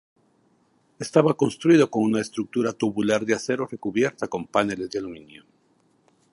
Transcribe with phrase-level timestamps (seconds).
[0.97, 5.45] Estaba construido con una estructura tubular de acero recubierta con paneles de aluminio.